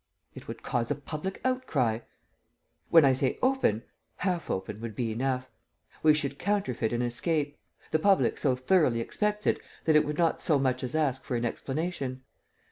"It 0.33 0.47
would 0.47 0.63
cause 0.63 0.89
a 0.89 0.95
public 0.95 1.39
outcry." 1.45 1.99
"When 2.89 3.05
I 3.05 3.13
say, 3.13 3.37
open... 3.43 3.83
half 4.15 4.49
open 4.49 4.81
would 4.81 4.95
be 4.95 5.11
enough... 5.11 5.51
We 6.01 6.11
should 6.15 6.39
counterfeit 6.39 6.91
an 6.91 7.03
escape.... 7.03 7.55
The 7.91 7.99
public 7.99 8.39
so 8.39 8.55
thoroughly 8.55 8.99
expects 8.99 9.45
it 9.45 9.59
that 9.85 9.95
it 9.95 10.03
would 10.03 10.17
not 10.17 10.41
so 10.41 10.57
much 10.57 10.83
as 10.83 10.95
ask 10.95 11.23
for 11.23 11.35
an 11.35 11.45
explanation." 11.45 12.23